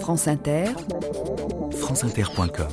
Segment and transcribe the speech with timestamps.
[0.00, 0.66] France Inter,
[1.72, 2.68] franceinter.com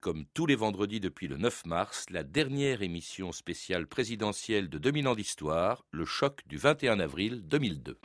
[0.00, 5.08] Comme tous les vendredis depuis le 9 mars, la dernière émission spéciale présidentielle de 2000
[5.08, 7.98] ans d'histoire, le choc du 21 avril 2002.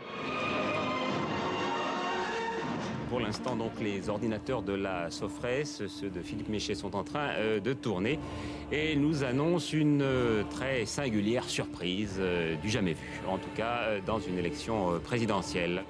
[3.09, 7.29] Pour l'instant, donc, les ordinateurs de la Sofres, ceux de Philippe Méchet, sont en train
[7.37, 8.19] euh, de tourner
[8.71, 13.99] et nous annoncent une euh, très singulière surprise euh, du jamais vu, en tout cas
[14.05, 15.83] dans une élection présidentielle.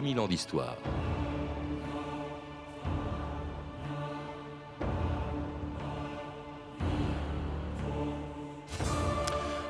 [0.00, 0.76] 2000 ans d'histoire.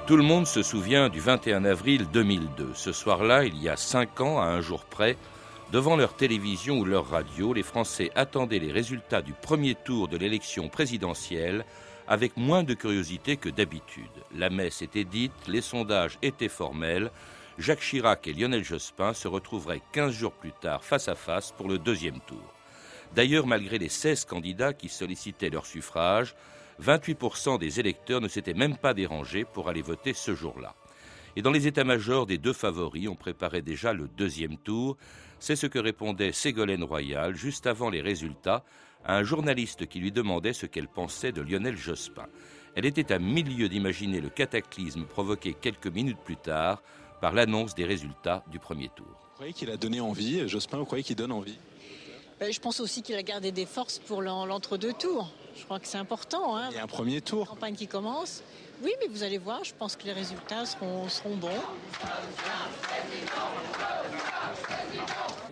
[0.06, 2.70] Tout le monde se souvient du 21 avril 2002.
[2.74, 5.16] Ce soir-là, il y a cinq ans, à un jour près,
[5.72, 10.16] devant leur télévision ou leur radio, les Français attendaient les résultats du premier tour de
[10.16, 11.64] l'élection présidentielle
[12.06, 14.04] avec moins de curiosité que d'habitude.
[14.36, 17.10] La messe était dite, les sondages étaient formels,
[17.60, 21.68] Jacques Chirac et Lionel Jospin se retrouveraient 15 jours plus tard face à face pour
[21.68, 22.54] le deuxième tour.
[23.14, 26.34] D'ailleurs, malgré les 16 candidats qui sollicitaient leur suffrage,
[26.82, 30.74] 28% des électeurs ne s'étaient même pas dérangés pour aller voter ce jour-là.
[31.36, 34.96] Et dans les états-majors des deux favoris, on préparait déjà le deuxième tour.
[35.38, 38.64] C'est ce que répondait Ségolène Royal juste avant les résultats
[39.04, 42.26] à un journaliste qui lui demandait ce qu'elle pensait de Lionel Jospin.
[42.74, 46.82] Elle était à milieu d'imaginer le cataclysme provoqué quelques minutes plus tard
[47.20, 49.06] par l'annonce des résultats du premier tour.
[49.06, 51.58] Vous croyez qu'il a donné envie, Jospin, vous croyez qu'il donne envie?
[52.38, 55.30] Ben, Je pense aussi qu'il a gardé des forces pour l'entre-deux tours.
[55.56, 56.56] Je crois que c'est important.
[56.56, 56.68] Hein.
[56.70, 57.48] Il y a un premier tour.
[57.48, 58.42] campagne qui commence.
[58.82, 61.48] Oui, mais vous allez voir, je pense que les résultats seront, seront bons.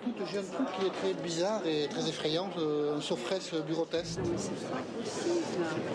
[0.03, 3.21] Tout j'ai un truc qui est très bizarre et très effrayant, euh, un sauf
[3.67, 4.19] bureau test.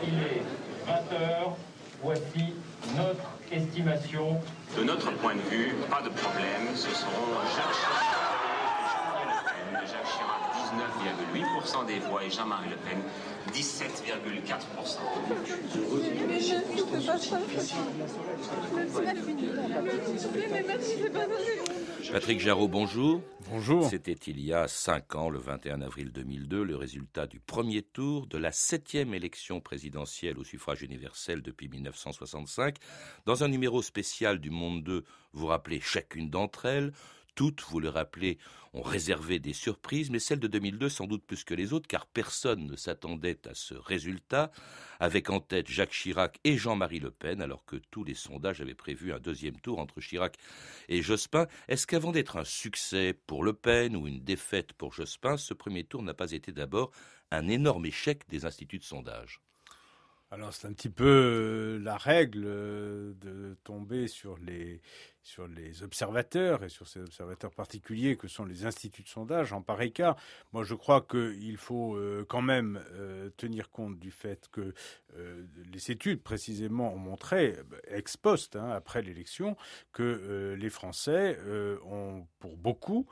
[0.06, 0.44] Il est
[0.88, 1.56] 20h,
[2.04, 2.54] voici
[2.98, 4.42] notre estimation.
[4.78, 8.04] De notre point de vue, pas de problème, ce seront Jacques Chirac,
[9.86, 10.42] Jacques Chirac
[11.76, 12.98] 19,8% des voix et Jean-Marie Le Pen
[13.54, 14.98] 17,4%.
[22.12, 23.22] Patrick Jarreau, bonjour.
[23.50, 23.90] Bonjour.
[23.90, 28.28] C'était il y a cinq ans, le 21 avril 2002, le résultat du premier tour
[28.28, 32.78] de la septième élection présidentielle au suffrage universel depuis 1965.
[33.26, 35.04] Dans un numéro spécial du Monde 2,
[35.34, 36.94] vous rappelez chacune d'entre elles.
[37.36, 38.38] Toutes, vous le rappelez,
[38.74, 42.06] ont réservé des surprises, mais celle de 2002 sans doute plus que les autres, car
[42.08, 44.52] personne ne s'attendait à ce résultat,
[45.00, 48.74] avec en tête Jacques Chirac et Jean-Marie Le Pen, alors que tous les sondages avaient
[48.74, 50.38] prévu un deuxième tour entre Chirac
[50.90, 51.48] et Jospin.
[51.68, 55.84] Est-ce qu'avant d'être un succès pour Le Pen ou une défaite pour Jospin, ce premier
[55.84, 56.92] tour n'a pas été d'abord
[57.32, 59.42] un énorme échec des instituts de sondage?
[60.34, 64.82] Alors c'est un petit peu euh, la règle euh, de tomber sur les
[65.24, 69.62] sur les observateurs et sur ces observateurs particuliers que sont les instituts de sondage en
[69.62, 70.18] pareil cas.
[70.52, 74.74] Moi, je crois qu'il faut euh, quand même euh, tenir compte du fait que
[75.16, 77.56] euh, les études précisément ont montré,
[77.88, 79.56] ex post, hein, après l'élection,
[79.94, 81.38] que les Français
[81.86, 83.08] ont, pour beaucoup,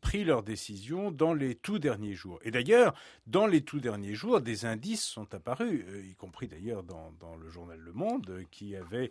[0.00, 2.40] pris leurs décisions dans les tout derniers jours.
[2.42, 2.94] Et d'ailleurs,
[3.26, 7.48] dans les tout derniers jours, des indices sont apparus, y compris d'ailleurs dans, dans, le
[7.48, 9.10] journal Le Monde, qui avait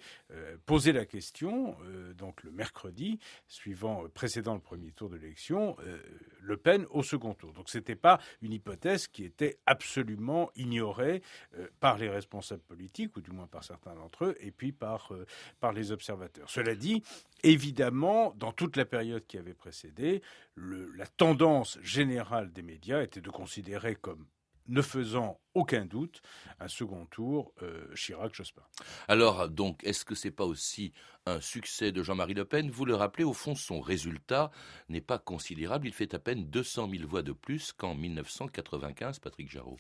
[0.66, 1.78] posé la question
[2.20, 6.00] donc le mercredi, suivant, euh, précédant le premier tour de l'élection, euh,
[6.42, 7.54] Le Pen au second tour.
[7.54, 11.24] Donc ce n'était pas une hypothèse qui était absolument ignorée
[11.58, 15.12] euh, par les responsables politiques, ou du moins par certains d'entre eux, et puis par,
[15.60, 16.50] par les observateurs.
[16.50, 17.02] Cela dit,
[17.44, 20.22] évidemment, dans toute la période qui avait précédé,
[20.56, 24.26] la tendance générale des médias était de considérer comme
[24.68, 26.22] ne faisant aucun doute
[26.60, 27.54] un second tour
[27.96, 28.62] Chirac-Jospin.
[29.08, 30.94] Alors, donc, est-ce que c'est pas aussi
[31.26, 32.70] un succès de Jean-Marie Le Pen?
[32.70, 34.52] Vous le rappelez, au fond, son résultat
[34.90, 35.88] n'est pas considérable.
[35.88, 39.78] Il fait à peine 200 000 voix de plus qu'en 1995, Patrick Jarraud.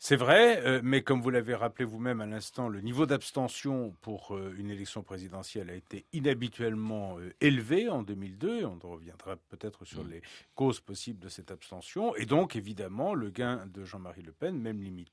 [0.00, 4.36] C'est vrai, euh, mais comme vous l'avez rappelé vous-même à l'instant, le niveau d'abstention pour
[4.36, 8.64] euh, une élection présidentielle a été inhabituellement euh, élevé en 2002.
[8.64, 10.10] On reviendra peut-être sur mm.
[10.10, 10.22] les
[10.54, 12.14] causes possibles de cette abstention.
[12.14, 15.07] Et donc, évidemment, le gain de Jean-Marie Le Pen, même limité,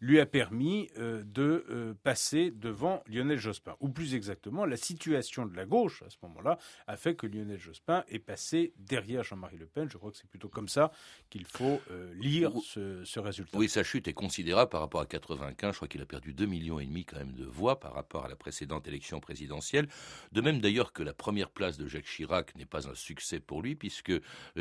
[0.00, 3.76] lui a permis de passer devant Lionel Jospin.
[3.80, 7.58] Ou plus exactement, la situation de la gauche à ce moment-là a fait que Lionel
[7.58, 9.88] Jospin est passé derrière Jean-Marie Le Pen.
[9.90, 10.90] Je crois que c'est plutôt comme ça
[11.30, 11.80] qu'il faut
[12.14, 13.56] lire ce, ce, résultat.
[13.56, 15.72] Oui, sa chute est considérable par rapport à 95.
[15.72, 18.24] Je crois qu'il a perdu 2,5 millions et demi quand même de voix par rapport
[18.24, 19.88] à la précédente élection présidentielle.
[20.32, 23.62] De même d'ailleurs que la première place de Jacques Chirac n'est pas un succès pour
[23.62, 24.20] lui, puisque euh,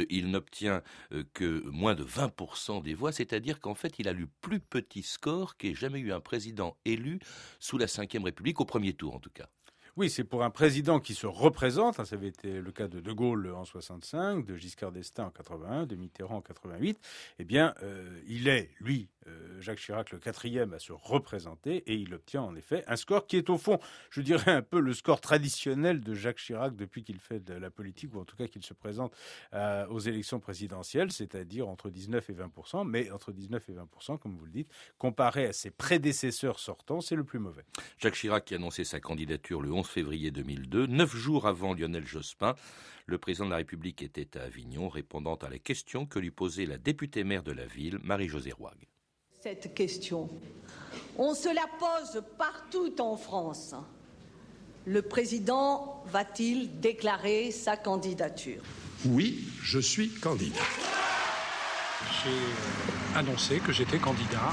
[0.09, 4.27] il n'obtient euh, que moins de 20% des voix, c'est-à-dire qu'en fait il a le
[4.41, 7.19] plus petit score qu'ait jamais eu un président élu
[7.59, 9.47] sous la Ve République, au premier tour en tout cas.
[9.95, 12.01] Oui, c'est pour un président qui se représente.
[12.01, 15.29] Hein, ça avait été le cas de De Gaulle en 65, de Giscard d'Estaing en
[15.29, 16.99] 81, de Mitterrand en 88.
[17.39, 19.07] Eh bien, euh, il est, lui,
[19.65, 23.35] Jacques Chirac, le quatrième à se représenter et il obtient en effet un score qui
[23.35, 23.79] est au fond,
[24.11, 27.71] je dirais un peu le score traditionnel de Jacques Chirac depuis qu'il fait de la
[27.71, 29.15] politique ou en tout cas qu'il se présente
[29.53, 34.37] euh, aux élections présidentielles, c'est-à-dire entre 19 et 20% mais entre 19 et 20% comme
[34.37, 37.65] vous le dites, comparé à ses prédécesseurs sortants, c'est le plus mauvais.
[37.97, 42.05] Jacques Chirac qui a annoncé sa candidature le 11 février 2002, neuf jours avant Lionel
[42.05, 42.53] Jospin.
[43.07, 46.65] Le président de la République était à Avignon, répondant à la question que lui posait
[46.67, 48.75] la députée maire de la ville, Marie-Josée Roig.
[49.45, 50.27] Cette question,
[51.19, 53.75] on se la pose partout en France.
[54.87, 58.63] Le président va-t-il déclarer sa candidature?
[59.05, 60.65] Oui, je suis candidat.
[62.23, 64.49] J'ai annoncé que j'étais candidat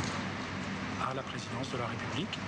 [1.11, 2.39] à la présidence de la République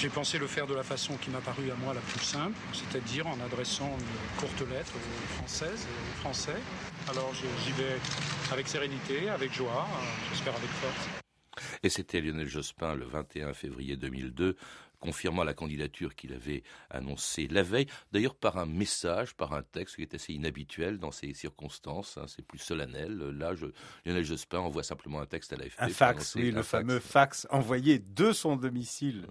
[0.00, 2.56] j'ai pensé le faire de la façon qui m'a paru à moi la plus simple,
[2.72, 6.60] c'est-à-dire en adressant une courte lettre aux Françaises et aux Français.
[7.08, 7.96] Alors j'y vais
[8.52, 9.88] avec sérénité, avec joie,
[10.30, 11.08] j'espère avec force.
[11.82, 14.56] Et c'était Lionel Jospin le 21 février 2002
[15.00, 19.96] confirmant la candidature qu'il avait annoncée la veille, d'ailleurs par un message, par un texte
[19.96, 23.16] qui est assez inhabituel dans ces circonstances, hein, c'est plus solennel.
[23.16, 23.66] Là, je,
[24.04, 25.80] Lionel Jospin envoie simplement un texte à l'AFP.
[25.80, 29.26] Un fax, oui, le fameux fax envoyé de son domicile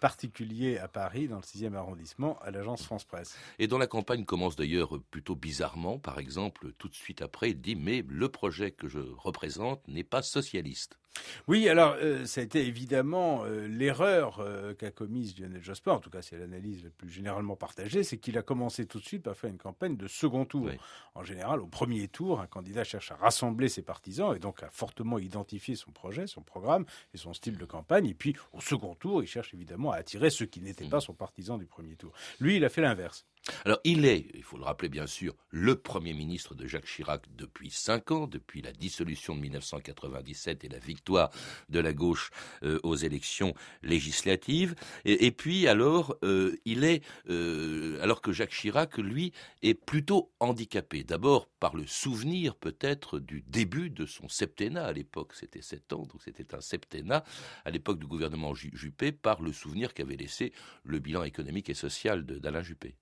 [0.00, 3.36] particulier à Paris, dans le 6e arrondissement, à l'agence France Presse.
[3.58, 5.98] Et dont la campagne commence d'ailleurs plutôt bizarrement.
[5.98, 10.04] Par exemple, tout de suite après, il dit Mais le projet que je représente n'est
[10.04, 10.98] pas socialiste.
[11.46, 15.98] Oui, alors euh, ça a été évidemment euh, l'erreur euh, qu'a commise Lionel Jospin, en
[15.98, 19.22] tout cas c'est l'analyse la plus généralement partagée, c'est qu'il a commencé tout de suite
[19.22, 20.70] par faire une campagne de second tour.
[21.14, 24.70] En général, au premier tour, un candidat cherche à rassembler ses partisans et donc à
[24.70, 26.84] fortement identifier son projet, son programme
[27.14, 28.06] et son style de campagne.
[28.06, 31.14] Et puis au second tour, il cherche évidemment à attirer ceux qui n'étaient pas son
[31.14, 32.12] partisan du premier tour.
[32.40, 33.26] Lui, il a fait l'inverse.
[33.64, 37.22] Alors il est, il faut le rappeler bien sûr, le Premier ministre de Jacques Chirac
[37.36, 41.30] depuis cinq ans, depuis la dissolution de 1997 et la victoire
[41.68, 42.30] de la gauche
[42.62, 44.74] euh, aux élections législatives.
[45.04, 51.04] Et, puis alors, euh, il est, euh, alors que Jacques Chirac, lui, est plutôt handicapé.
[51.04, 56.06] D'abord par le souvenir peut-être du début de son septennat à l'époque, c'était sept ans,
[56.06, 57.24] donc c'était un septennat
[57.64, 60.52] à l'époque du gouvernement Juppé, par le souvenir qu'avait laissé
[60.84, 62.96] le bilan économique et social d'Alain Juppé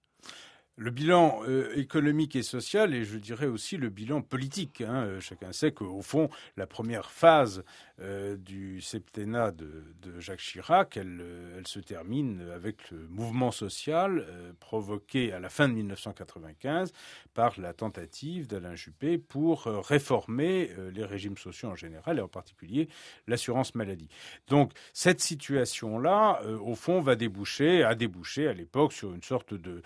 [0.76, 4.82] le bilan euh, économique et social, et je dirais aussi le bilan politique.
[4.82, 5.04] Hein.
[5.06, 7.64] Euh, chacun sait qu'au fond, la première phase
[8.00, 9.84] euh, du septennat de,
[10.18, 11.22] Jacques Chirac, elle,
[11.64, 14.24] se termine avec le mouvement social
[14.60, 16.92] provoqué à la fin de 1995
[17.34, 22.88] par la tentative d'Alain Juppé pour réformer les régimes sociaux en général, et en particulier
[23.26, 24.08] l'assurance maladie.
[24.46, 29.82] Donc cette situation-là, au fond, va déboucher, a débouché à l'époque sur une sorte de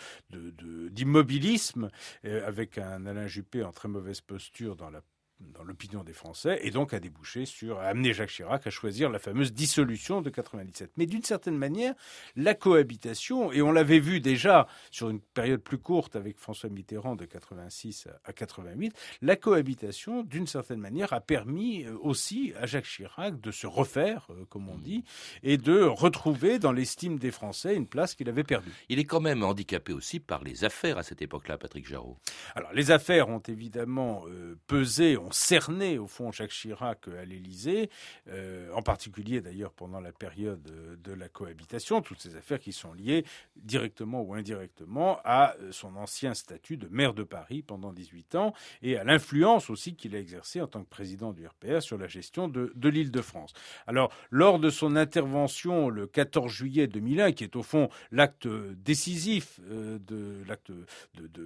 [0.89, 1.91] d'immobilisme,
[2.25, 5.03] euh, avec un Alain Juppé en très mauvaise posture dans la
[5.41, 9.11] dans l'opinion des Français, et donc a débouché sur, a amené Jacques Chirac à choisir
[9.11, 10.93] la fameuse dissolution de 97.
[10.97, 11.95] Mais d'une certaine manière,
[12.37, 17.17] la cohabitation, et on l'avait vu déjà sur une période plus courte avec François Mitterrand
[17.17, 22.85] de 86 à 88, la cohabitation, d'une certaine manière, a permis euh, aussi à Jacques
[22.85, 25.05] Chirac de se refaire, euh, comme on dit,
[25.43, 28.73] et de retrouver dans l'estime des Français une place qu'il avait perdue.
[28.89, 32.19] Il est quand même handicapé aussi par les affaires à cette époque-là, Patrick Jarraud.
[32.55, 37.91] Alors, les affaires ont évidemment euh, pesé, ont cerné au fond Jacques Chirac à l'Élysée,
[38.29, 40.63] euh, en particulier d'ailleurs pendant la période
[41.03, 43.25] de la cohabitation, toutes ces affaires qui sont liées
[43.57, 48.53] directement ou indirectement à euh, son ancien statut de maire de Paris pendant 18 ans
[48.83, 52.07] et à l'influence aussi qu'il a exercée en tant que président du RPR sur la
[52.07, 53.53] gestion de, de l'île de France.
[53.87, 59.61] Alors, lors de son intervention le 14 juillet 2001, qui est au fond l'acte décisif
[59.71, 60.73] euh, de l'acte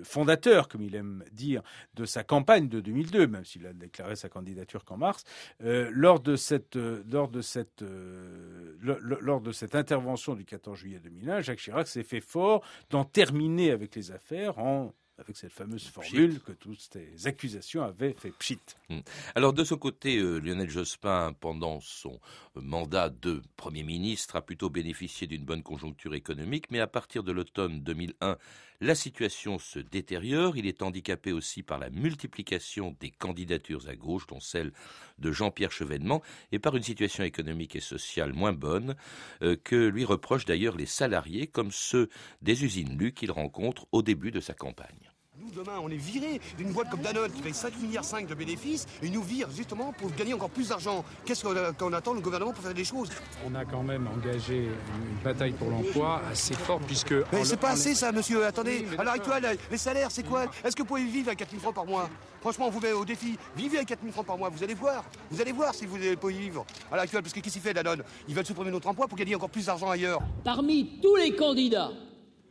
[0.03, 1.63] fondateur, comme il aime dire,
[1.95, 5.25] de sa campagne de 2002, même s'il a déclaré sa candidature qu'en mars.
[5.63, 10.79] Euh, lors, de cette, euh, lors, de cette, euh, lors de cette intervention du 14
[10.79, 15.53] juillet 2001, Jacques Chirac s'est fait fort d'en terminer avec les affaires en avec cette
[15.53, 18.59] fameuse formule que toutes ces accusations avaient fait pchit.
[18.89, 19.01] Hmm.
[19.35, 22.21] Alors de son côté, euh, Lionel Jospin, pendant son
[22.57, 27.33] mandat de Premier ministre, a plutôt bénéficié d'une bonne conjoncture économique, mais à partir de
[27.33, 28.37] l'automne 2001,
[28.85, 30.57] la situation se détériore.
[30.57, 34.73] Il est handicapé aussi par la multiplication des candidatures à gauche, dont celle
[35.19, 36.23] de Jean-Pierre Chevènement,
[36.53, 38.95] et par une situation économique et sociale moins bonne,
[39.43, 42.09] euh, que lui reprochent d'ailleurs les salariés, comme ceux
[42.43, 45.14] des usines Lu qu'il rencontre au début de sa campagne.
[45.41, 48.35] Nous, demain, on est viré d'une boîte comme Danone qui paye 5 milliards 5 de
[48.35, 51.05] bénéfices et nous vire justement pour gagner encore plus d'argent.
[51.25, 53.11] Qu'est-ce qu'on attend le gouvernement pour faire des choses?
[53.45, 57.15] On a quand même engagé une bataille pour l'emploi assez forte puisque...
[57.33, 58.45] Mais c'est pas assez ça, monsieur.
[58.45, 60.45] Attendez, à l'heure actuelle, les salaires, c'est quoi?
[60.63, 62.09] Est-ce que vous pouvez vivre avec 4 000 francs par mois?
[62.41, 63.37] Franchement, on vous met au défi.
[63.57, 64.51] Vivez avec 4 000 francs par mois.
[64.51, 65.05] Vous allez voir.
[65.33, 67.23] Vous allez voir si vous pouvez vivre à l'heure actuelle.
[67.23, 68.05] Parce que qu'est-ce qu'il fait, Danone?
[68.29, 70.21] Ils veulent supprimer notre emploi pour gagner encore plus d'argent ailleurs.
[70.45, 71.91] Parmi tous les candidats,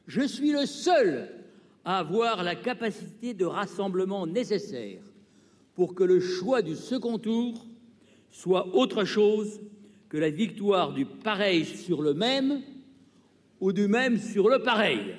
[0.06, 1.40] je suis le seul
[1.86, 5.02] à avoir la capacité de rassemblement nécessaire
[5.76, 7.66] pour que le choix du second tour
[8.30, 9.62] soit autre chose
[10.10, 12.62] que la victoire du pareil sur le même
[13.60, 15.16] ou du même sur le pareil.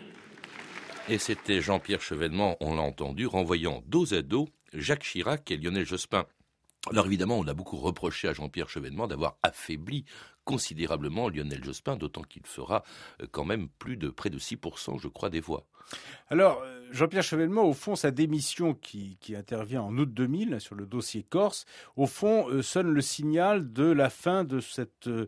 [1.08, 5.84] Et c'était Jean-Pierre Chevènement, on l'a entendu, renvoyant dos à dos Jacques Chirac et Lionel
[5.84, 6.24] Jospin.
[6.90, 10.04] Alors évidemment, on a beaucoup reproché à Jean-Pierre Chevènement d'avoir affaibli
[10.44, 12.84] considérablement Lionel Jospin, d'autant qu'il fera
[13.20, 15.66] euh, quand même plus de près de 6%, je crois, des voix.
[16.30, 20.86] Alors, euh, Jean-Pierre Chevènement, au fond, sa démission qui, intervient en août 2000 sur le
[20.86, 25.26] dossier Corse, au fond, euh, sonne le signal de la fin de cette euh,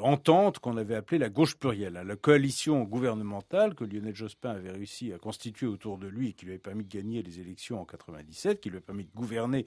[0.00, 5.12] entente qu'on avait appelée la gauche plurielle, la coalition gouvernementale que Lionel Jospin avait réussi
[5.12, 7.84] à constituer autour de lui et qui lui avait permis de gagner les élections en
[7.84, 9.66] 97, qui lui a permis de gouverner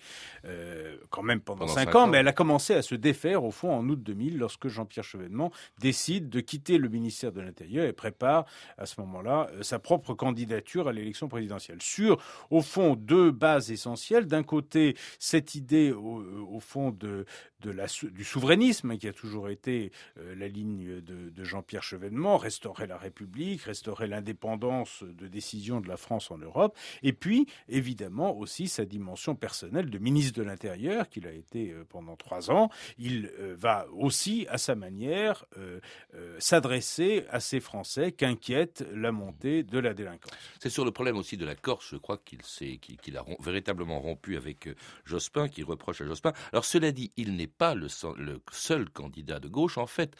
[1.09, 3.87] quand même pendant, cinq, ans, mais elle a commencé à se défaire, au fond, en
[3.89, 8.45] août 2000, lorsque Jean-Pierre Chevènement décide de quitter le ministère de l'Intérieur et prépare
[8.77, 11.81] à ce moment-là sa propre candidature à l'élection présidentielle.
[11.81, 14.27] Sur, au fond, deux bases essentielles.
[14.27, 17.25] D'un côté, cette idée, au, fond, de,
[17.71, 23.63] du souverainisme, qui a toujours été euh, la ligne de, Jean-Pierre Chevènement, restaurer la République,
[23.63, 29.35] restaurer l'indépendance de décision de la France en Europe, et puis, évidemment, aussi sa dimension
[29.35, 32.69] personnelle de ministre de l'Intérieur, qu'il a été euh, pendant trois ans.
[32.97, 35.45] Il euh, va aussi, à sa manière,
[36.39, 40.31] s'adresser à ces Français qu'inquiète la montée de la délinquance.
[40.59, 42.39] C'est sur le problème aussi de la Corse, je crois qu'il
[43.01, 44.69] qu'il a véritablement rompu avec
[45.05, 46.33] Jospin, qui reproche à Jospin.
[46.51, 49.77] Alors cela dit, il n'est pas le seul candidat de gauche.
[49.77, 50.15] En fait,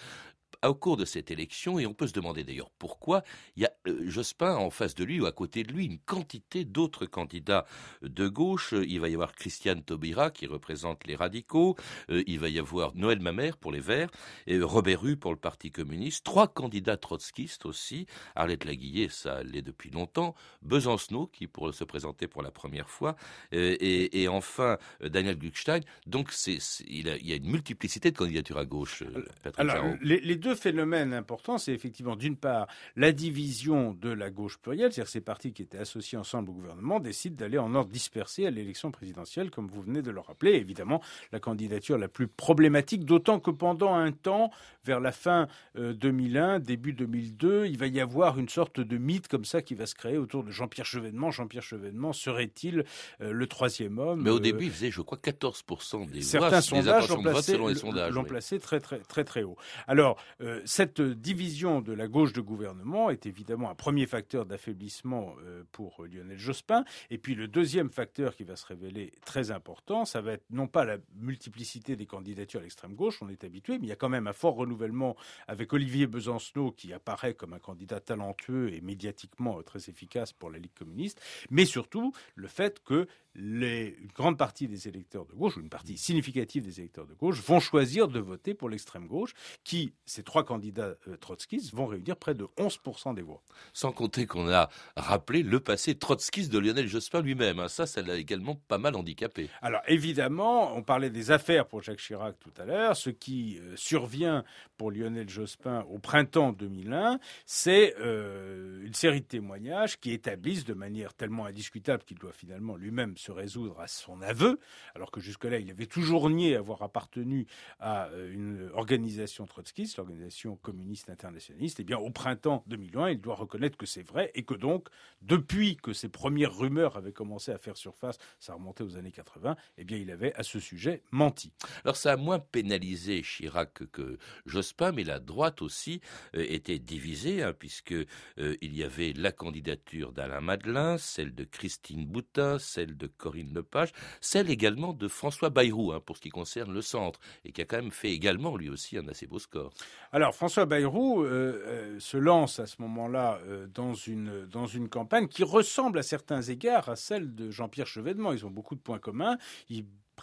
[0.64, 3.24] au cours de cette élection, et on peut se demander d'ailleurs pourquoi,
[3.56, 6.00] il y a euh, Jospin en face de lui ou à côté de lui une
[6.00, 7.66] quantité d'autres candidats
[8.02, 8.74] de gauche.
[8.74, 11.76] Il va y avoir Christiane Taubira qui représente les radicaux,
[12.10, 14.10] euh, il va y avoir Noël Mamère pour les Verts,
[14.48, 18.06] et Robert Hue pour le Parti communiste, trois candidats trotskistes aussi,
[18.36, 23.16] Arlette Laguillet, ça l'est depuis longtemps, Besancenot qui pourrait se présenter pour la première fois,
[23.54, 25.82] euh, et, enfin Daniel Gluckstein.
[26.08, 26.58] Donc c'est,
[26.88, 29.04] il, y a une multiplicité de candidatures à gauche.
[29.44, 34.58] Patrick Alors, les deux phénomènes importants, c'est effectivement d'une part la division de la gauche
[34.58, 38.46] plurielle, c'est-à-dire ces partis qui étaient associés ensemble au gouvernement décident d'aller en ordre dispersé
[38.46, 40.52] à l'élection présidentielle, comme vous venez de le rappeler.
[40.56, 44.52] Évidemment, la candidature la plus problématique, d'autant que pendant un temps,
[44.86, 49.28] vers la fin 2001, euh, début 2002, il va y avoir une sorte de mythe
[49.28, 51.32] comme ça qui va se créer autour de Jean-Pierre Chevènement.
[51.32, 52.84] Jean-Pierre Chevènement serait-il
[53.22, 56.50] euh, le troisième homme Mais au euh, début, il faisait, je crois, 14% des Certains
[56.50, 59.56] voix, sondages l'ont placé, l'ont placé très, très, très, très haut.
[59.88, 65.36] Alors, euh, cette division de la gauche de gouvernement est évidemment un premier facteur d'affaiblissement
[65.46, 66.86] euh, pour Lionel Jospin.
[67.10, 70.68] Et puis le deuxième facteur qui va se révéler très important, ça va être non
[70.68, 73.96] pas la multiplicité des candidatures à l'extrême gauche, on est habitué, mais il y a
[73.96, 75.16] quand même un fort renouvellement
[75.48, 80.50] avec Olivier Besancenot qui apparaît comme un candidat talentueux et médiatiquement euh, très efficace pour
[80.50, 85.34] la Ligue communiste, mais surtout le fait que les, une grande partie des électeurs de
[85.34, 89.08] gauche, ou une partie significative des électeurs de gauche, vont choisir de voter pour l'extrême
[89.08, 93.42] gauche, qui, ces trois candidats euh, trotskistes, vont réunir près de 11% des voix.
[93.74, 97.60] Sans compter qu'on a rappelé le passé trotskiste de Lionel Jospin lui-même.
[97.60, 97.68] Hein.
[97.68, 99.50] Ça, ça l'a également pas mal handicapé.
[99.62, 102.96] Alors évidemment, on parlait des affaires pour Jacques Chirac tout à l'heure.
[102.96, 104.44] Ce qui euh, survient
[104.78, 110.74] pour Lionel Jospin au printemps 2001, c'est euh, une série de témoignages qui établissent de
[110.74, 114.60] manière tellement indiscutable qu'il doit finalement lui-même se résoudre à son aveu,
[114.96, 117.48] alors que jusque-là, il avait toujours nié avoir appartenu
[117.80, 121.80] à une organisation trotskiste, l'organisation communiste internationaliste.
[121.80, 124.90] Eh bien, au printemps 2001, il doit reconnaître que c'est vrai et que donc,
[125.22, 129.56] depuis que ces premières rumeurs avaient commencé à faire surface, ça remontait aux années 80,
[129.78, 131.52] eh bien, il avait à ce sujet menti.
[131.84, 136.02] Alors, ça a moins pénalisé Chirac que Jospin, mais la droite aussi
[136.36, 141.44] euh, était divisée, hein, puisque euh, il y avait la candidature d'Alain Madelin, celle de
[141.44, 143.92] Christine Boutin, celle de Corinne Lepage,
[144.22, 147.66] celle également de François Bayrou, hein, pour ce qui concerne le centre, et qui a
[147.66, 149.74] quand même fait également lui aussi un assez beau score.
[150.12, 153.40] Alors, François Bayrou euh, se lance à ce moment-là
[153.74, 158.34] dans, une, dans une campagne qui ressemble à certains égards à celle de Jean-Pierre Chevènement.
[158.34, 159.38] Ils ont beaucoup de points communs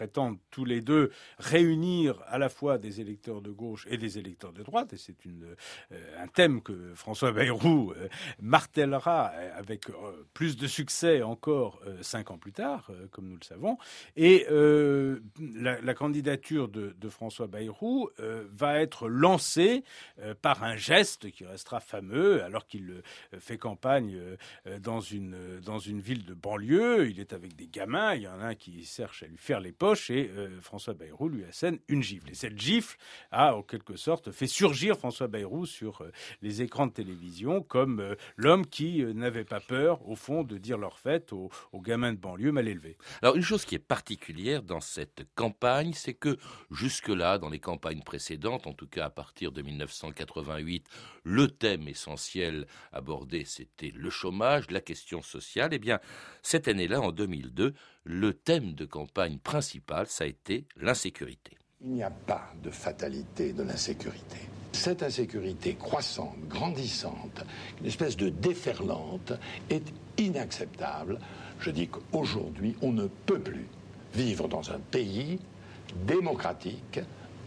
[0.00, 4.54] prétendent tous les deux réunir à la fois des électeurs de gauche et des électeurs
[4.54, 5.54] de droite, et c'est euh,
[6.18, 8.08] un thème que François Bayrou euh,
[8.40, 13.76] martèlera avec euh, plus de succès encore cinq ans plus tard, comme nous le savons.
[14.16, 14.46] Et
[15.38, 19.84] la, candidature de, François Bayrou va être lancée
[20.40, 23.02] par un geste qui restera fameux, alors qu'il
[23.38, 24.18] fait campagne
[24.80, 27.10] dans une, dans une ville de banlieue.
[27.10, 29.60] Il est avec des gamins, il y en a un qui cherche à lui faire
[29.60, 29.72] les
[30.10, 32.30] et euh, François Bayrou lui assène une gifle.
[32.30, 32.96] Et cette gifle
[33.30, 38.00] a en quelque sorte fait surgir François Bayrou sur euh, les écrans de télévision comme
[38.00, 42.18] euh, l'homme qui n'avait pas peur, au fond, de dire leur fête aux, gamins de
[42.18, 42.96] banlieue mal élevés.
[43.22, 46.36] Alors une chose qui est particulière dans cette campagne, c'est que
[46.70, 50.86] jusque-là, dans les campagnes précédentes, en tout cas à partir de 1988,
[51.24, 55.70] le thème essentiel abordé, c'était le chômage, la question sociale.
[55.72, 55.98] Eh bien,
[56.42, 61.56] cette année-là, en 2002, le thème de campagne principal, ça a été l'insécurité.
[61.82, 64.36] Il n'y a pas de fatalité de l'insécurité.
[64.72, 67.44] Cette insécurité croissante, grandissante,
[67.80, 69.32] une espèce de déferlante,
[69.70, 71.18] est inacceptable.
[71.58, 73.66] Je dis qu'aujourd'hui, on ne peut plus
[74.14, 75.38] vivre dans un pays
[76.06, 77.00] démocratique,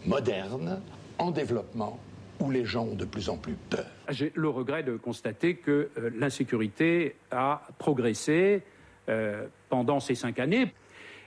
[0.05, 0.81] moderne,
[1.17, 1.99] en développement,
[2.39, 3.85] où les gens ont de plus en plus peur.
[4.09, 8.63] J'ai le regret de constater que euh, l'insécurité a progressé
[9.09, 10.73] euh, pendant ces cinq années.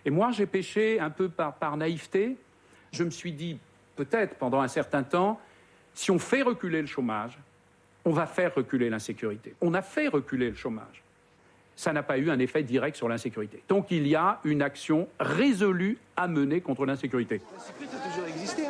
[0.04, 2.37] Et moi, j'ai péché un peu par, par naïveté.
[2.92, 3.59] Je me suis dit,
[3.97, 5.40] peut-être pendant un certain temps,
[5.95, 7.38] si on fait reculer le chômage,
[8.04, 9.54] on va faire reculer l'insécurité.
[9.61, 11.02] On a fait reculer le chômage.
[11.75, 13.62] Ça n'a pas eu un effet direct sur l'insécurité.
[13.68, 17.40] Donc il y a une action résolue à mener contre l'insécurité.
[17.52, 18.62] L'insécurité a toujours existé.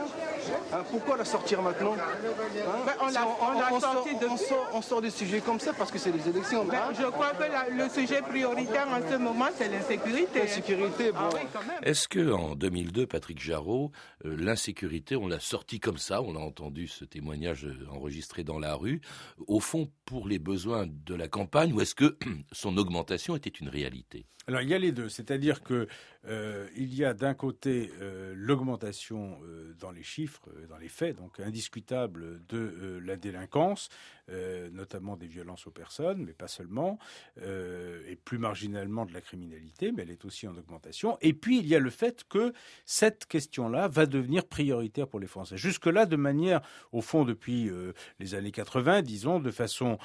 [0.72, 0.78] Hein.
[0.78, 2.92] Hein, pourquoi la sortir maintenant hein ben,
[4.72, 6.64] on, sort, des sujets comme ça parce que c'est les élections.
[6.64, 10.40] Ben, je crois que le sujet prioritaire en ce moment, c'est l'insécurité.
[10.40, 11.18] L'insécurité, bon.
[11.54, 13.92] Ah Est-ce que en 2002, Patrick Jarraud,
[14.24, 18.58] euh, l'insécurité, on l'a sorti comme ça, on a entendu ce témoignage euh, enregistré dans
[18.58, 19.00] la rue,
[19.46, 22.16] au fond pour les besoins de la campagne, ou est-ce que
[22.52, 24.26] son augmentation était une réalité?
[24.48, 25.88] Alors il y a les deux, c'est-à-dire que
[26.26, 27.90] euh, il y a d'un côté
[28.34, 29.38] l'augmentation
[29.78, 33.88] dans les chiffres euh, dans les faits, donc indiscutable de euh, la délinquance,
[34.30, 36.98] euh, notamment des violences aux personnes, mais pas seulement,
[37.36, 41.16] et plus marginalement de la criminalité, mais elle est aussi en augmentation.
[41.20, 42.52] Et puis il y a le fait que
[42.84, 45.56] cette question-là va devenir prioritaire pour les Français.
[45.56, 46.60] Jusque-là, de manière,
[46.92, 47.70] au fond, depuis
[48.18, 49.98] les années 80, disons, de façon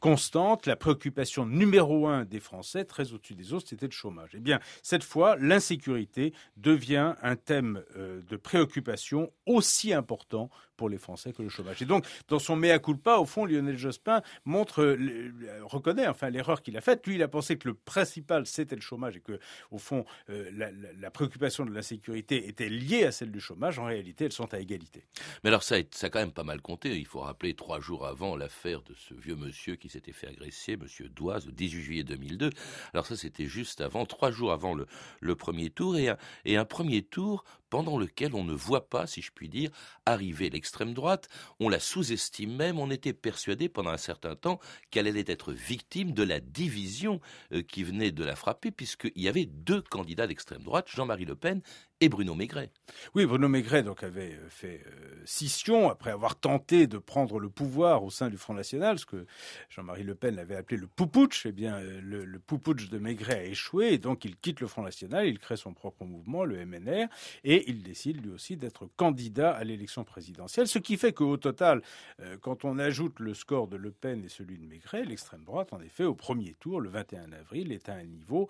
[0.00, 4.30] constante, la préoccupation numéro un des Français, très au-dessus des autres, c'était le chômage.
[4.34, 11.32] Eh bien, cette fois, l'insécurité devient un thème de préoccupation aussi important pour les Français
[11.32, 11.80] que le chômage.
[11.82, 15.32] Et donc, dans son mea culpa, au fond, Lionel Jospin montre, euh,
[15.62, 17.06] reconnaît enfin l'erreur qu'il a faite.
[17.06, 19.38] Lui, il a pensé que le principal, c'était le chômage et que,
[19.70, 20.50] au fond, euh,
[20.98, 23.78] la, préoccupation de l'insécurité était liée à celle du chômage.
[23.78, 25.04] En réalité, elles sont à égalité.
[25.42, 26.96] Mais alors, ça, a quand même pas mal compté.
[26.96, 30.76] Il faut rappeler trois jours avant l'affaire de ce vieux monsieur qui s'était fait agresser,
[30.76, 32.50] monsieur Doise, le 18 juillet 2002.
[32.92, 37.44] Alors ça, c'était juste avant, trois jours avant le, premier tour et un premier tour
[37.74, 39.68] pendant lequel on ne voit pas, si je puis dire,
[40.06, 41.28] arriver l'extrême droite.
[41.58, 44.60] On la sous-estime même, on était persuadé pendant un certain temps
[44.92, 47.20] qu'elle allait être victime de la division
[47.52, 51.34] euh, qui venait de la frapper, puisqu'il y avait deux candidats d'extrême droite, Jean-Marie Le
[51.34, 51.62] Pen
[52.00, 52.70] et Bruno Maigret.
[53.14, 57.48] Oui, Bruno Maigret donc avait euh, fait euh, scission après avoir tenté de prendre le
[57.48, 59.26] pouvoir au sein du Front National, ce que
[59.70, 61.46] Jean-Marie Le Pen avait appelé le poupouch.
[61.46, 64.82] Eh bien, euh, le, le de Maigret a échoué et donc il quitte le Front
[64.82, 67.08] National, il crée son propre mouvement, le MNR,
[67.42, 71.82] et il décide lui aussi d'être candidat à l'élection présidentielle, ce qui fait qu'au total,
[72.20, 75.72] euh, quand on ajoute le score de Le Pen et celui de Maigret, l'extrême droite,
[75.72, 78.48] en effet, au premier tour, le 21 avril, est à un niveau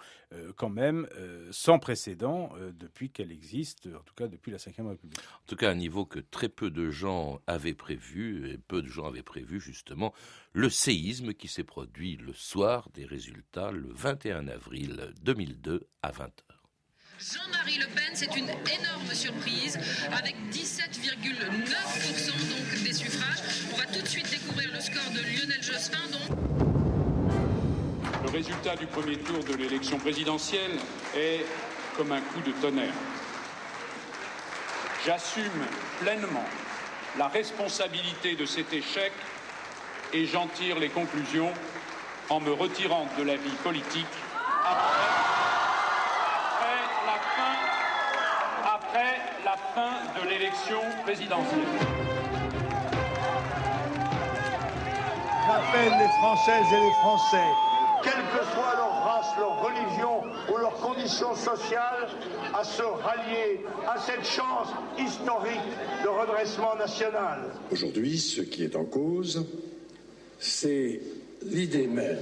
[0.57, 1.07] quand même
[1.51, 5.19] sans précédent depuis qu'elle existe, en tout cas depuis la Ve République.
[5.19, 8.89] En tout cas, un niveau que très peu de gens avaient prévu, et peu de
[8.89, 10.15] gens avaient prévu justement
[10.53, 16.31] le séisme qui s'est produit le soir des résultats le 21 avril 2002 à 20h.
[17.19, 19.79] Jean-Marie Le Pen, c'est une énorme surprise
[20.13, 23.43] avec 17,9% des suffrages.
[23.73, 25.99] On va tout de suite découvrir le score de Lionel Jospin.
[28.25, 30.79] Le résultat du premier tour de l'élection présidentielle
[31.15, 31.45] est
[31.97, 32.93] comme un coup de tonnerre.
[35.05, 35.67] J'assume
[36.01, 36.45] pleinement
[37.19, 39.13] la responsabilité de cet échec
[40.15, 41.53] et j'en tire les conclusions
[42.31, 44.07] en me retirant de la vie politique
[44.65, 45.05] après,
[47.07, 51.61] la, fin, après la fin de l'élection présidentielle.
[55.47, 57.53] J'appelle les Françaises et les Français,
[58.03, 60.14] quelle que soit leur race, leur religion
[60.75, 62.09] ou leur condition sociale,
[62.55, 65.61] à se rallier à cette chance historique
[66.03, 67.53] de redressement national.
[67.71, 69.45] Aujourd'hui, ce qui est en cause,
[70.39, 71.01] c'est
[71.43, 72.19] l'idée même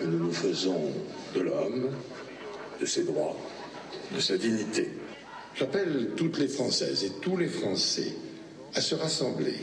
[0.00, 0.90] que nous nous faisons
[1.34, 1.90] de l'homme,
[2.80, 3.36] de ses droits,
[4.14, 4.90] de sa dignité.
[5.54, 8.14] J'appelle toutes les Françaises et tous les Français
[8.74, 9.56] à se rassembler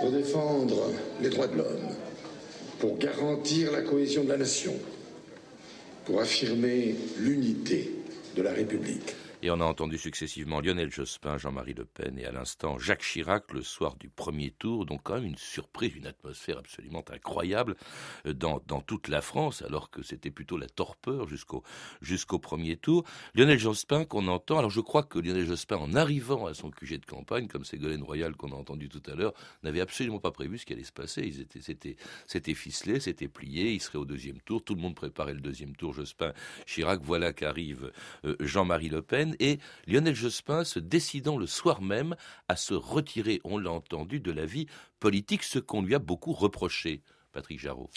[0.00, 1.88] pour défendre les droits de l'homme,
[2.78, 4.74] pour garantir la cohésion de la nation,
[6.06, 7.90] pour affirmer l'unité
[8.36, 9.14] de la République.
[9.42, 13.52] Et on a entendu successivement Lionel Jospin, Jean-Marie Le Pen et à l'instant Jacques Chirac
[13.52, 14.86] le soir du premier tour.
[14.86, 17.76] Donc quand même une surprise, une atmosphère absolument incroyable
[18.26, 23.04] euh, dans, dans toute la France, alors que c'était plutôt la torpeur jusqu'au premier tour.
[23.34, 27.00] Lionel Jospin qu'on entend, alors je crois que Lionel Jospin, en arrivant à son QG
[27.00, 30.56] de campagne, comme Ségolène Royal qu'on a entendu tout à l'heure, n'avait absolument pas prévu
[30.56, 31.22] ce qui allait se passer.
[31.22, 31.46] Ils
[32.26, 34.64] c'était ficelé, c'était plié, il serait au deuxième tour.
[34.64, 35.92] Tout le monde préparait le deuxième tour.
[35.92, 36.32] Jospin,
[36.64, 37.92] Chirac, voilà qu'arrive
[38.24, 42.14] euh, Jean-Marie Le Pen et Lionel Jospin se décidant le soir même
[42.48, 44.66] à se retirer, on l'a entendu, de la vie
[45.00, 47.02] politique, ce qu'on lui a beaucoup reproché.
[47.32, 47.90] Patrick Jarreau.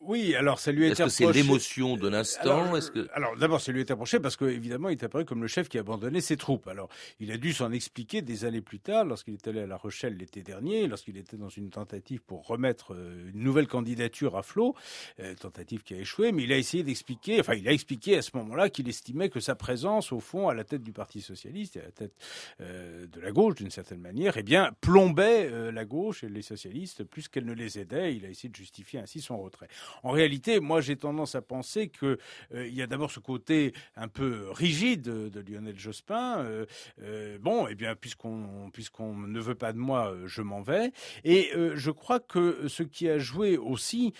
[0.00, 3.08] Oui, alors ça lui est, Est-ce que c'est l'émotion de l'instant Alors, Est-ce que...
[3.14, 5.76] alors d'abord, ça lui est approché parce qu'évidemment, il est apparu comme le chef qui
[5.76, 6.68] a abandonné ses troupes.
[6.68, 9.76] Alors, il a dû s'en expliquer des années plus tard, lorsqu'il est allé à La
[9.76, 14.42] Rochelle l'été dernier, lorsqu'il était dans une tentative pour remettre euh, une nouvelle candidature à
[14.42, 14.74] flot,
[15.20, 18.22] euh, tentative qui a échoué, mais il a essayé d'expliquer, enfin, il a expliqué à
[18.22, 21.76] ce moment-là qu'il estimait que sa présence, au fond, à la tête du Parti Socialiste
[21.76, 22.12] et à la tête
[22.60, 26.42] euh, de la gauche, d'une certaine manière, eh bien, plombait euh, la gauche et les
[26.42, 28.14] socialistes plus qu'elle ne les aidait.
[28.14, 29.68] Il a essayé de justifier ainsi son retrait.
[30.02, 32.18] En réalité, moi, j'ai tendance à penser que
[32.54, 36.40] euh, il y a d'abord ce côté un peu rigide de, Lionel Jospin.
[36.40, 36.66] Euh,
[37.02, 40.92] euh, bon, eh bien, puisqu'on puisqu'on ne veut pas de moi, je m'en vais.
[41.24, 44.12] Et je crois que ce qui a joué aussi,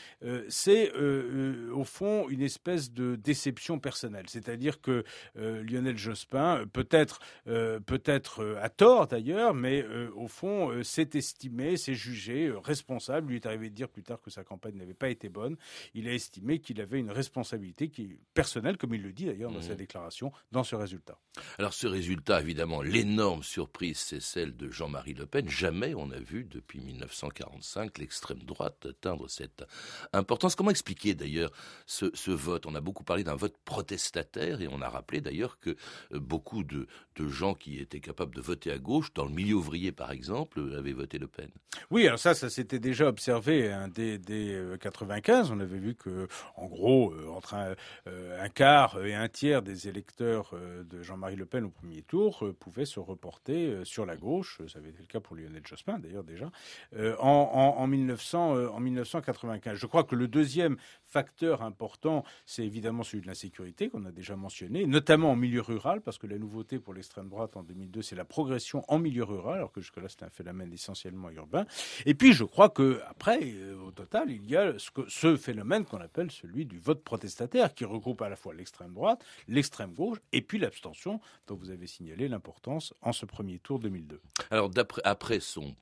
[0.49, 4.27] c'est au fond une espèce de déception personnelle.
[4.29, 5.05] C'est-à-dire que
[5.35, 13.31] Lionel Jospin, peut-être peut-être à tort d'ailleurs, mais au fond, s'est estimé, s'est jugé responsable.
[13.31, 15.57] Lui est arrivé de dire plus tard que sa campagne n'avait pas été bonne
[15.95, 19.59] il a estimé qu'il avait une responsabilité qui personnelle, comme il le dit d'ailleurs dans
[19.59, 19.63] Mmh.
[19.63, 21.19] sa déclaration, dans ce résultat.
[21.59, 25.49] Alors ce résultat, évidemment, l'énorme surprise, c'est celle de Jean-Marie Le Pen.
[25.49, 29.65] Jamais on a vu depuis 1945 l'extrême droite atteindre cette
[30.13, 30.55] importance.
[30.55, 31.51] Comment expliquer d'ailleurs
[31.87, 32.67] ce, ce vote?
[32.67, 35.77] On a beaucoup parlé d'un vote protestataire et on a rappelé d'ailleurs que
[36.13, 36.87] beaucoup de,
[37.23, 40.61] de gens qui étaient capables de voter à gauche, dans le milieu ouvrier par exemple,
[40.61, 41.49] euh, avaient voté Le Pen.
[41.91, 45.51] Oui, alors ça, ça s'était déjà observé hein, dès, dès euh, 95.
[45.51, 47.75] On avait vu que, en gros, euh, entre un,
[48.07, 52.45] euh, quart et un tiers des électeurs euh, de Jean-Marie Le Pen au premier tour
[52.45, 54.61] euh, pouvaient se reporter euh, sur la gauche.
[54.69, 56.51] Ça avait été le cas pour Lionel Jospin, d'ailleurs déjà,
[56.97, 59.77] euh, en, en, en, 1900, euh, en 1995.
[59.79, 64.37] Je crois que le deuxième facteur important, c'est évidemment celui de l'insécurité qu'on a déjà
[64.37, 68.17] mentionné, notamment en milieu rural, parce que la nouveauté pour l'extrême droite en 2002, c'est
[68.17, 71.65] la progression en milieu rural, alors que jusque-là c'était un phénomène essentiellement urbain.
[72.05, 75.87] Et puis je crois que après, euh, au total, il y a ce, ce phénomène
[75.87, 80.19] qu'on appelle celui du vote protestataire, qui regroupe à la fois l'extrême droite, l'extrême gauche,
[80.33, 84.21] et puis l'abstention, dont vous avez signalé l'importance en ce premier tour 2002.
[84.51, 84.71] Alors
[85.05, 85.75] après son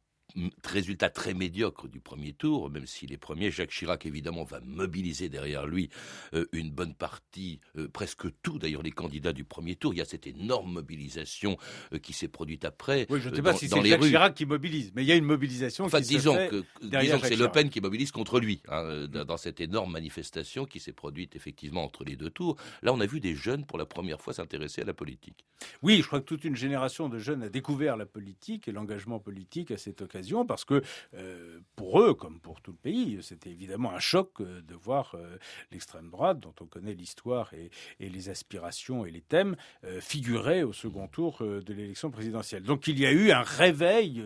[0.65, 3.51] résultat très médiocre du premier tour, même s'il est premier.
[3.51, 5.89] Jacques Chirac, évidemment, va mobiliser derrière lui
[6.35, 9.95] euh, une bonne partie, euh, presque tout d'ailleurs, les candidats du premier tour.
[9.95, 11.57] Il y a cette énorme mobilisation
[11.93, 13.07] euh, qui s'est produite après.
[13.09, 15.17] Oui, je ne sais pas si c'est Jacques Chirac qui mobilise, mais il y a
[15.17, 17.47] une mobilisation enfin, qui disons se fait que, disons que c'est Le.
[17.57, 22.05] Pen qui mobilise contre lui, hein, dans cette énorme manifestation qui s'est produite effectivement entre
[22.05, 22.57] les deux tours.
[22.83, 25.47] Là, on a vu des jeunes pour la première fois s'intéresser à la politique.
[25.83, 29.19] Oui, je crois que toute une génération de jeunes a découvert la politique et l'engagement
[29.19, 30.16] politique à cette occasion,
[30.47, 30.83] parce que
[31.15, 35.15] euh, pour eux, comme pour tout le pays, c'était évidemment un choc euh, de voir
[35.15, 35.37] euh,
[35.71, 39.57] l'extrême droite, dont on connaît l'histoire et, les aspirations et les thèmes,
[40.01, 42.63] figurer au second tour de l'élection présidentielle.
[42.63, 44.23] Donc il y a eu un réveil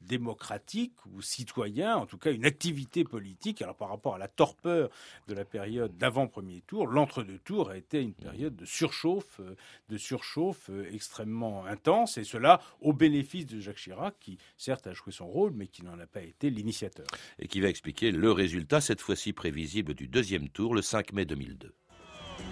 [0.00, 3.62] démocratique ou citoyen, en tout cas une activité politique.
[3.62, 4.90] Alors par rapport à la torpeur
[5.28, 9.40] de la période d'avant premier tour, l'entre-deux tours a été une période de surchauffe,
[9.88, 15.12] de surchauffe extrêmement intense, et cela au bénéfice de Jacques Chirac, qui certes a joué
[15.12, 17.06] son rôle, mais qui n'en a pas été l'initiateur.
[17.38, 21.24] Et qui va expliquer le résultat, cette fois-ci prévisible, du deuxième tour, le 5 mai
[21.24, 21.74] 2002.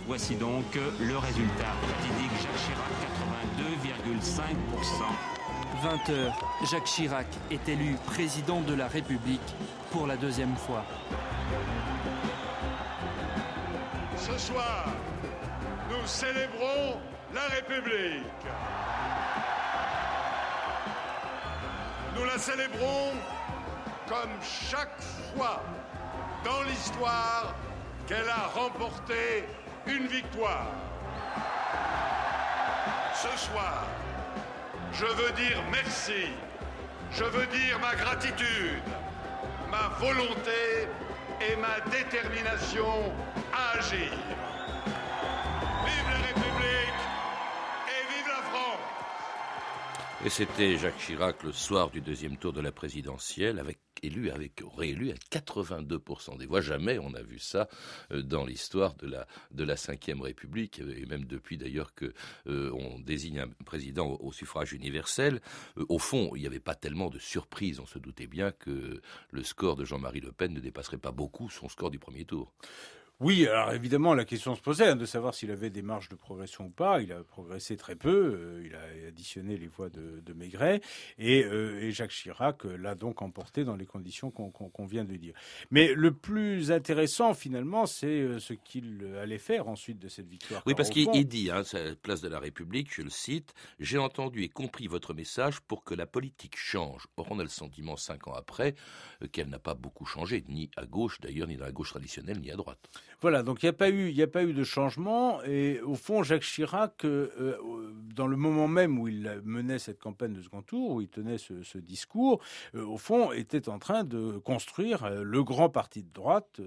[0.07, 2.93] Voici donc le résultat fatidique Jacques Chirac
[4.23, 5.39] 82,5%.
[5.83, 6.39] 20 heures,
[6.71, 9.41] Jacques Chirac est élu président de la République
[9.91, 10.85] pour la deuxième fois.
[14.17, 14.87] Ce soir,
[15.91, 16.99] nous célébrons
[17.35, 18.25] la République.
[22.19, 23.13] Nous la célébrons
[24.09, 25.01] comme chaque
[25.33, 25.63] fois
[26.45, 27.55] dans l'histoire
[28.09, 29.45] qu'elle a remporté
[29.87, 30.67] une victoire.
[33.15, 33.87] Ce soir,
[34.93, 36.33] je veux dire merci,
[37.13, 38.83] je veux dire ma gratitude,
[39.71, 40.89] ma volonté
[41.41, 43.13] et ma détermination
[43.53, 44.11] à agir.
[50.31, 55.11] C'était Jacques Chirac le soir du deuxième tour de la présidentielle, avec élu, avec réélu
[55.11, 56.61] à 82% des voix.
[56.61, 57.69] Jamais on a vu ça
[58.13, 62.13] euh, dans l'histoire de la de Ve République, et même depuis d'ailleurs que
[62.47, 65.41] euh, on désigne un président au, au suffrage universel.
[65.79, 67.81] Euh, au fond, il n'y avait pas tellement de surprise.
[67.81, 71.49] On se doutait bien que le score de Jean-Marie Le Pen ne dépasserait pas beaucoup
[71.49, 72.53] son score du premier tour.
[73.21, 76.15] Oui, alors évidemment, la question se posait hein, de savoir s'il avait des marges de
[76.15, 77.03] progression ou pas.
[77.03, 78.09] Il a progressé très peu.
[78.11, 80.81] euh, il a additionné les voix de, de Maigret.
[81.19, 85.17] Et, euh, et Jacques Chirac euh, l'a donc emporté dans les conditions qu'on vient de
[85.17, 85.35] dire.
[85.73, 90.63] Mais le plus intéressant, finalement, c'est ce qu'il allait faire ensuite de cette victoire.
[90.67, 93.99] Oui, parce qu'il dit, hein, à la place de la République, je le cite, J'ai
[93.99, 97.09] entendu et compris votre message pour que la politique change.
[97.17, 98.77] Or, on a le sentiment, cinq ans après,
[99.33, 102.53] qu'elle n'a pas beaucoup changé, ni à gauche d'ailleurs, ni dans la gauche traditionnelle, ni
[102.53, 102.79] à droite.
[103.21, 105.43] Voilà, donc il n'y a pas eu, il n'y a pas eu de changement.
[105.43, 109.99] Et au fond, Jacques Chirac, euh, euh, dans le moment même où il menait cette
[109.99, 112.41] campagne de second tour, où il tenait ce, ce discours,
[112.77, 116.61] euh, au fond, était en train de construire euh, le grand parti de droite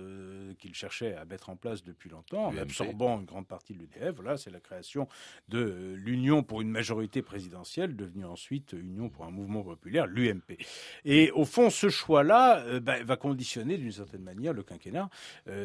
[0.59, 4.15] qu'il cherchait à mettre en place depuis longtemps, en absorbant une grande partie de l'UDF.
[4.15, 5.07] Voilà, c'est la création
[5.47, 10.57] de l'Union pour une majorité présidentielle, devenue ensuite Union pour un mouvement populaire, l'UMP.
[11.05, 15.09] Et au fond, ce choix-là bah, va conditionner d'une certaine manière le quinquennat,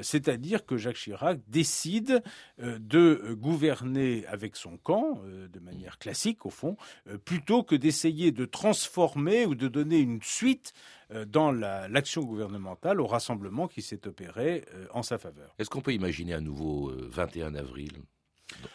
[0.02, 2.22] c'est-à-dire que Jacques Chirac décide
[2.60, 6.76] euh, de euh, gouverner avec son camp, euh, de manière classique au fond,
[7.24, 10.72] plutôt que d'essayer de transformer ou de donner une suite
[11.28, 15.54] dans la- l'action gouvernementale au rassemblement qui s'est opéré en sa faveur.
[15.58, 17.92] Est-ce qu'on peut imaginer un nouveau euh, 21 avril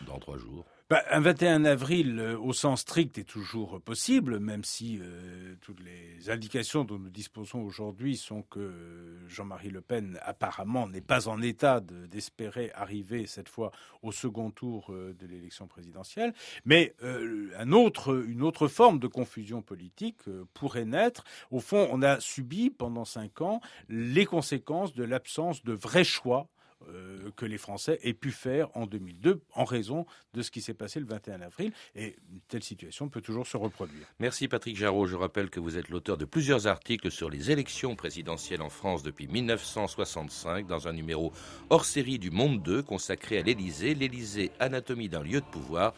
[0.08, 0.66] dans trois jours?
[0.92, 5.80] Bah, un 21 avril, euh, au sens strict, est toujours possible, même si euh, toutes
[5.80, 11.30] les indications dont nous disposons aujourd'hui sont que euh, Jean-Marie Le Pen, apparemment, n'est pas
[11.30, 16.34] en état de- d'espérer arriver cette fois au second tour de l'élection présidentielle.
[16.66, 20.24] Mais une autre forme de confusion politique
[20.54, 21.24] pourrait naître.
[21.52, 26.50] Au fond, on a subi pendant cinq ans les conséquences de l'absence de vrais choix
[26.90, 30.74] euh, que les Français aient pu faire en 2002 en raison de ce qui s'est
[30.74, 31.72] passé le 21 avril.
[31.96, 34.06] Et une telle situation peut toujours se reproduire.
[34.20, 35.08] Merci Patrick Jarraud.
[35.08, 39.04] Je rappelle que vous êtes l'auteur de plusieurs articles sur les élections présidentielles en France
[39.04, 41.34] depuis 1965 dans un numéro
[41.70, 45.94] hors série du Monde 2 consacré à l'Élysée, l'Élysée anatomie d'un lieu de pouvoir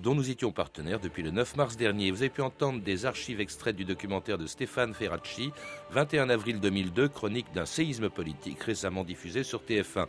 [0.00, 2.10] dont nous étions partenaires depuis le 9 mars dernier.
[2.10, 5.52] Vous avez pu entendre des archives extraites du documentaire de Stéphane Ferracci,
[5.90, 10.06] 21 avril 2002, chronique d'un séisme politique récemment diffusé sur TF1.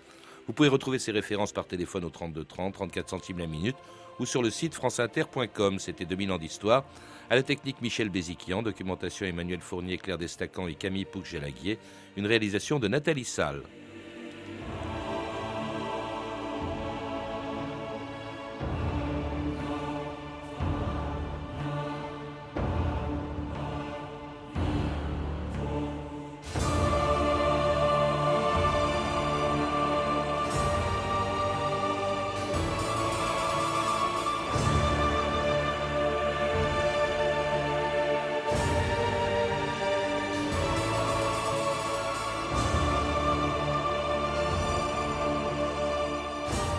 [0.48, 3.76] Vous pouvez retrouver ces références par téléphone au 32 30, 34 centimes la minute
[4.20, 5.80] ou sur le site franceinter.com.
[5.80, 6.86] C'était 2000 ans d'histoire.
[7.30, 11.80] À la technique Michel Béziquian, documentation Emmanuel Fournier, Claire Destacan et Camille Pouc-Gélaguier.
[12.18, 13.64] Une réalisation de Nathalie Salle.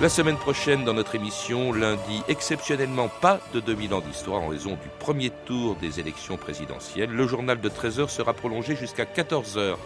[0.03, 4.71] La semaine prochaine, dans notre émission, lundi, exceptionnellement pas de 2000 ans d'histoire en raison
[4.71, 7.11] du premier tour des élections présidentielles.
[7.13, 9.77] Le journal de 13h sera prolongé jusqu'à 14h.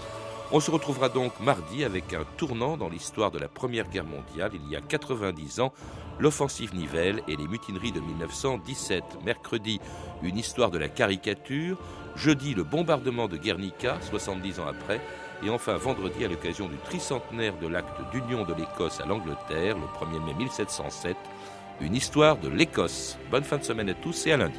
[0.53, 4.53] On se retrouvera donc mardi avec un tournant dans l'histoire de la Première Guerre mondiale,
[4.55, 5.75] il y a 90 ans,
[6.19, 9.05] l'offensive Nivelle et les mutineries de 1917.
[9.23, 9.81] Mercredi,
[10.23, 11.77] une histoire de la caricature.
[12.15, 14.99] Jeudi, le bombardement de Guernica, 70 ans après.
[15.43, 19.87] Et enfin, vendredi, à l'occasion du tricentenaire de l'acte d'union de l'Écosse à l'Angleterre, le
[19.99, 21.17] 1er mai 1707,
[21.81, 23.19] une histoire de l'Écosse.
[23.31, 24.55] Bonne fin de semaine à tous et à lundi.